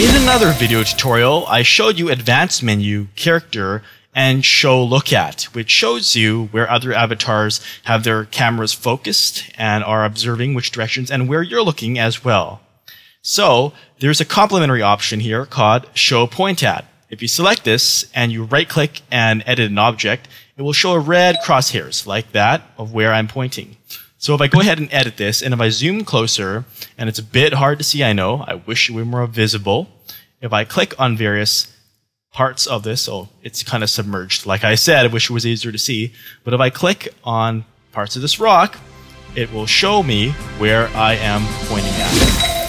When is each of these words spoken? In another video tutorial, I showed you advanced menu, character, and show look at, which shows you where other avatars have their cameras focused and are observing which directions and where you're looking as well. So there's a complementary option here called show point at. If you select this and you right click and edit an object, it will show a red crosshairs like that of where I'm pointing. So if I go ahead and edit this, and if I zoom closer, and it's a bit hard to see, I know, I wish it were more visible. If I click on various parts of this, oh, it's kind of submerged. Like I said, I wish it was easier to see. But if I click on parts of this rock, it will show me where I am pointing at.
In 0.00 0.22
another 0.22 0.52
video 0.52 0.82
tutorial, 0.82 1.46
I 1.46 1.62
showed 1.62 1.98
you 1.98 2.08
advanced 2.08 2.62
menu, 2.62 3.08
character, 3.14 3.82
and 4.14 4.44
show 4.44 4.82
look 4.82 5.12
at, 5.12 5.44
which 5.52 5.70
shows 5.70 6.16
you 6.16 6.46
where 6.46 6.68
other 6.68 6.94
avatars 6.94 7.60
have 7.84 8.02
their 8.02 8.24
cameras 8.24 8.72
focused 8.72 9.50
and 9.56 9.84
are 9.84 10.04
observing 10.04 10.54
which 10.54 10.72
directions 10.72 11.10
and 11.10 11.28
where 11.28 11.42
you're 11.42 11.62
looking 11.62 11.98
as 11.98 12.24
well. 12.24 12.62
So 13.20 13.74
there's 14.00 14.20
a 14.20 14.24
complementary 14.24 14.82
option 14.82 15.20
here 15.20 15.44
called 15.44 15.86
show 15.94 16.26
point 16.26 16.62
at. 16.62 16.86
If 17.10 17.20
you 17.20 17.28
select 17.28 17.64
this 17.64 18.10
and 18.14 18.32
you 18.32 18.44
right 18.44 18.68
click 18.68 19.02
and 19.10 19.44
edit 19.46 19.70
an 19.70 19.78
object, 19.78 20.26
it 20.56 20.62
will 20.62 20.72
show 20.72 20.92
a 20.92 21.00
red 21.00 21.36
crosshairs 21.44 22.06
like 22.06 22.32
that 22.32 22.62
of 22.78 22.94
where 22.94 23.12
I'm 23.12 23.28
pointing. 23.28 23.76
So 24.22 24.36
if 24.36 24.40
I 24.40 24.46
go 24.46 24.60
ahead 24.60 24.78
and 24.78 24.88
edit 24.92 25.16
this, 25.16 25.42
and 25.42 25.52
if 25.52 25.60
I 25.60 25.68
zoom 25.70 26.04
closer, 26.04 26.64
and 26.96 27.08
it's 27.08 27.18
a 27.18 27.24
bit 27.24 27.54
hard 27.54 27.78
to 27.78 27.84
see, 27.84 28.04
I 28.04 28.12
know, 28.12 28.44
I 28.46 28.54
wish 28.54 28.88
it 28.88 28.92
were 28.92 29.04
more 29.04 29.26
visible. 29.26 29.88
If 30.40 30.52
I 30.52 30.62
click 30.62 30.94
on 30.96 31.16
various 31.16 31.76
parts 32.32 32.68
of 32.68 32.84
this, 32.84 33.08
oh, 33.08 33.30
it's 33.42 33.64
kind 33.64 33.82
of 33.82 33.90
submerged. 33.90 34.46
Like 34.46 34.62
I 34.62 34.76
said, 34.76 35.06
I 35.06 35.08
wish 35.08 35.28
it 35.28 35.32
was 35.32 35.44
easier 35.44 35.72
to 35.72 35.78
see. 35.78 36.12
But 36.44 36.54
if 36.54 36.60
I 36.60 36.70
click 36.70 37.12
on 37.24 37.64
parts 37.90 38.14
of 38.14 38.22
this 38.22 38.38
rock, 38.38 38.78
it 39.34 39.52
will 39.52 39.66
show 39.66 40.04
me 40.04 40.30
where 40.58 40.86
I 40.90 41.14
am 41.14 41.42
pointing 41.66 41.90
at. 41.94 42.61